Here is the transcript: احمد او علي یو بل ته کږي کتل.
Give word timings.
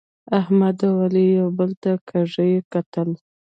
احمد 0.39 0.77
او 0.87 0.95
علي 1.05 1.25
یو 1.39 1.47
بل 1.57 1.71
ته 1.83 1.91
کږي 2.09 2.51
کتل. 2.73 3.09